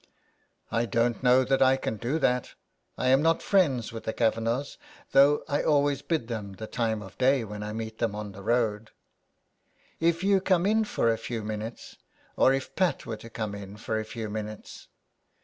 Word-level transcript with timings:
*' 0.39 0.41
I 0.71 0.85
don't 0.87 1.21
know 1.21 1.43
that 1.43 1.61
I 1.61 1.77
can 1.77 1.97
do 1.97 2.17
that. 2.17 2.55
I 2.97 3.09
am 3.09 3.21
not 3.21 3.43
friends 3.43 3.93
with 3.93 4.05
the 4.05 4.13
Kavanaghs, 4.13 4.77
though 5.11 5.43
I 5.47 5.61
always 5.61 6.01
bid 6.01 6.27
them 6.27 6.53
the 6.53 6.65
time 6.65 7.03
of 7.03 7.15
day 7.19 7.43
when 7.43 7.61
I 7.61 7.71
meet 7.71 7.99
them 7.99 8.15
on 8.15 8.31
the 8.31 8.41
road."" 8.41 8.89
If 10.09 10.23
you 10.23 10.41
come 10.41 10.65
in 10.65 10.85
for 10.85 11.11
a 11.11 11.19
few 11.19 11.43
minutes, 11.43 11.97
or 12.35 12.51
if 12.51 12.75
Pat 12.75 13.05
were 13.05 13.17
to 13.17 13.29
come 13.29 13.53
in 13.53 13.77
for 13.77 13.99
a 13.99 14.03
few 14.03 14.27
minutes. 14.27 14.87